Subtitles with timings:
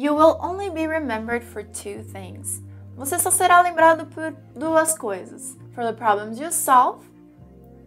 [0.00, 2.62] You will only be remembered for two things.
[2.96, 7.06] Você só será lembrado por duas coisas: for the problems you solve,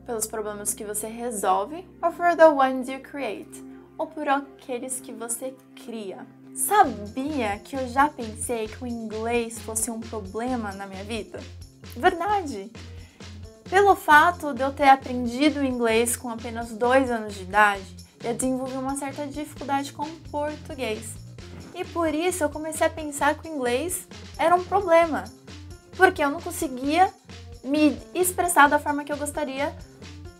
[0.06, 3.50] pelos problemas que você resolve, or for the ones you create,
[3.98, 6.20] ou por aqueles que você cria.
[6.54, 11.40] Sabia que eu já pensei que o inglês fosse um problema na minha vida?
[11.98, 12.72] Verdade!
[13.68, 18.78] Pelo fato de eu ter aprendido inglês com apenas dois anos de idade, eu desenvolvi
[18.78, 21.23] uma certa dificuldade com o português.
[21.76, 24.08] E por isso eu comecei a pensar que o inglês
[24.38, 25.24] era um problema,
[25.98, 27.10] porque eu não conseguia
[27.64, 29.76] me expressar da forma que eu gostaria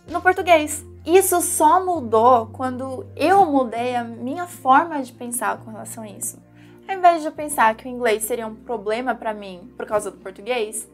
[0.08, 0.84] no português.
[1.04, 6.38] Isso só mudou quando eu mudei a minha forma de pensar com relação a isso.
[6.88, 10.10] Ao invés de eu pensar que o inglês seria um problema para mim por causa
[10.10, 10.88] do português,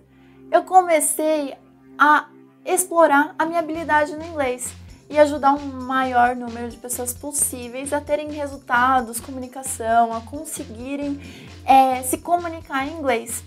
[0.50, 1.54] eu comecei
[1.98, 2.28] a
[2.64, 4.72] explorar a minha habilidade no inglês
[5.10, 11.20] e ajudar um maior número de pessoas possíveis a terem resultados, comunicação, a conseguirem
[11.66, 13.42] é, se comunicar em inglês.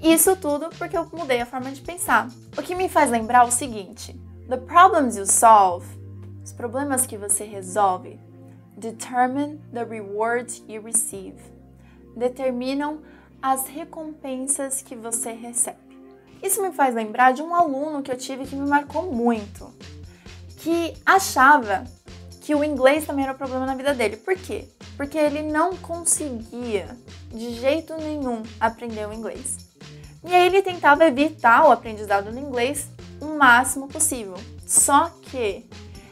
[0.00, 2.28] Isso tudo porque eu mudei a forma de pensar.
[2.56, 5.84] O que me faz lembrar o seguinte: the problems you solve,
[6.44, 8.18] os problemas que você resolve,
[8.76, 11.36] determine the rewards you receive,
[12.16, 13.00] determinam
[13.42, 15.78] as recompensas que você recebe.
[16.40, 19.70] Isso me faz lembrar de um aluno que eu tive que me marcou muito,
[20.60, 21.84] que achava
[22.40, 24.16] que o inglês também era o problema na vida dele.
[24.16, 24.68] Por quê?
[24.96, 26.96] Porque ele não conseguia
[27.28, 29.56] de jeito nenhum aprender o inglês.
[30.22, 32.88] E aí ele tentava evitar o aprendizado no inglês
[33.20, 34.34] o máximo possível.
[34.66, 35.68] Só que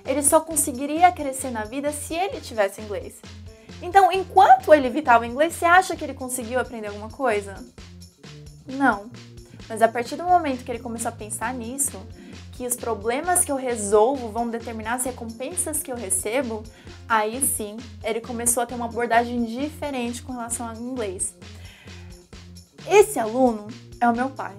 [0.07, 3.17] ele só conseguiria crescer na vida se ele tivesse inglês.
[3.83, 7.55] Então, enquanto ele evitava o inglês, você acha que ele conseguiu aprender alguma coisa?
[8.67, 9.11] Não.
[9.69, 12.01] Mas a partir do momento que ele começou a pensar nisso,
[12.59, 16.65] que os problemas que eu resolvo vão determinar as recompensas que eu recebo,
[17.09, 21.33] aí sim ele começou a ter uma abordagem diferente com relação ao inglês.
[22.85, 23.69] Esse aluno
[24.01, 24.57] é o meu pai.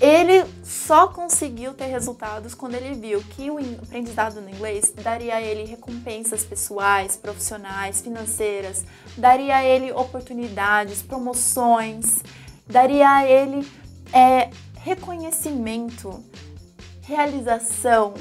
[0.00, 5.42] Ele só conseguiu ter resultados quando ele viu que o aprendizado no inglês daria a
[5.42, 8.82] ele recompensas pessoais, profissionais, financeiras,
[9.14, 12.20] daria a ele oportunidades, promoções,
[12.66, 13.70] daria a ele
[14.10, 14.48] é,
[14.84, 16.22] reconhecimento,
[17.04, 18.14] realização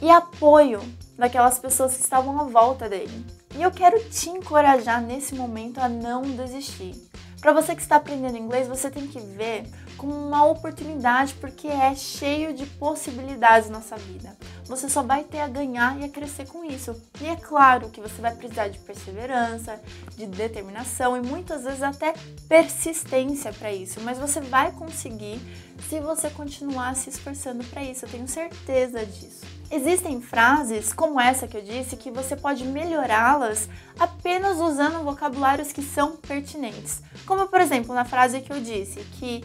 [0.00, 0.80] e apoio
[1.18, 3.26] daquelas pessoas que estavam à volta dele.
[3.56, 6.94] E eu quero te encorajar nesse momento a não desistir.
[7.40, 9.64] Para você que está aprendendo inglês, você tem que ver
[10.00, 14.34] como uma oportunidade, porque é cheio de possibilidades na nossa vida.
[14.64, 16.98] Você só vai ter a ganhar e a crescer com isso.
[17.20, 19.78] E é claro que você vai precisar de perseverança,
[20.16, 22.14] de determinação e muitas vezes até
[22.48, 25.38] persistência para isso, mas você vai conseguir
[25.86, 28.06] se você continuar se esforçando para isso.
[28.06, 29.44] Eu tenho certeza disso.
[29.70, 33.68] Existem frases como essa que eu disse que você pode melhorá-las
[33.98, 37.02] apenas usando vocabulários que são pertinentes.
[37.26, 39.44] Como, por exemplo, na frase que eu disse, que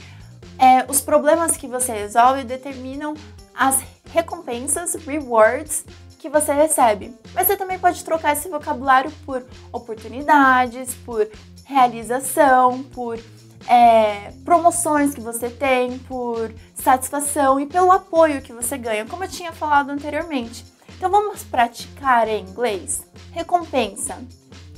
[0.58, 3.14] é, os problemas que você resolve determinam
[3.54, 3.80] as
[4.12, 5.86] recompensas, rewards,
[6.20, 7.16] que você recebe.
[7.34, 11.28] Mas você também pode trocar esse vocabulário por oportunidades, por
[11.66, 13.20] realização, por
[13.68, 19.30] é, promoções que você tem, por satisfação e pelo apoio que você ganha, como eu
[19.30, 20.66] tinha falado anteriormente.
[20.98, 23.04] Então vamos praticar em inglês?
[23.32, 24.18] Recompensa,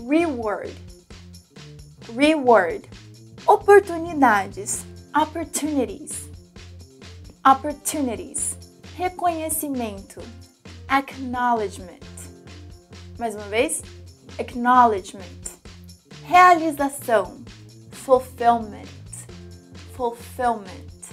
[0.10, 0.74] reward,
[2.16, 2.90] reward,
[3.46, 4.84] oportunidades,
[5.18, 6.30] opportunities,
[7.44, 8.56] opportunities,
[8.96, 10.22] reconhecimento,
[10.88, 12.06] acknowledgement.
[13.18, 13.82] Mais uma vez,
[14.38, 15.26] acknowledgement,
[16.24, 17.44] realização.
[17.92, 18.86] Fulfillment,
[19.96, 21.10] fulfillment,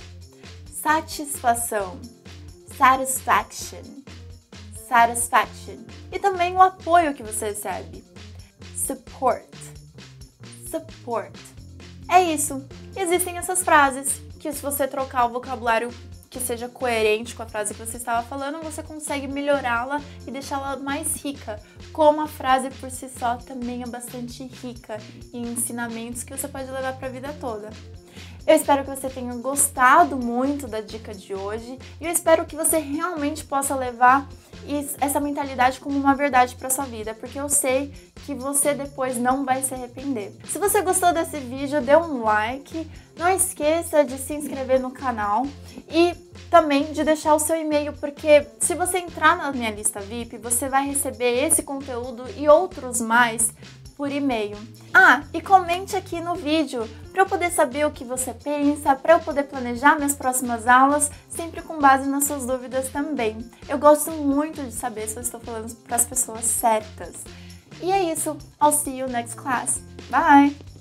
[0.66, 1.98] satisfação,
[2.76, 4.04] satisfaction,
[4.86, 5.82] satisfaction.
[6.12, 8.04] E também o apoio que você recebe,
[8.76, 9.48] support,
[10.70, 11.54] support.
[12.08, 12.64] É isso.
[12.96, 15.90] Existem essas frases que se você trocar o vocabulário
[16.34, 20.76] que seja coerente com a frase que você estava falando, você consegue melhorá-la e deixá-la
[20.76, 21.60] mais rica.
[21.92, 24.98] Como a frase por si só também é bastante rica
[25.32, 27.70] em ensinamentos que você pode levar para a vida toda.
[28.46, 32.56] Eu espero que você tenha gostado muito da dica de hoje e eu espero que
[32.56, 34.28] você realmente possa levar
[35.00, 37.92] essa mentalidade como uma verdade para sua vida, porque eu sei
[38.26, 40.32] que você depois não vai se arrepender.
[40.48, 45.46] Se você gostou desse vídeo, dê um like, não esqueça de se inscrever no canal
[45.88, 46.14] e
[46.50, 50.68] também de deixar o seu e-mail, porque se você entrar na minha lista VIP, você
[50.68, 53.52] vai receber esse conteúdo e outros mais
[53.96, 54.56] por e-mail.
[54.92, 59.14] Ah, e comente aqui no vídeo para eu poder saber o que você pensa, para
[59.14, 63.38] eu poder planejar minhas próximas aulas, sempre com base nas suas dúvidas também.
[63.68, 67.14] Eu gosto muito de saber se eu estou falando para as pessoas certas.
[67.80, 68.36] E é isso.
[68.60, 69.80] I'll see you next class.
[70.10, 70.73] Bye!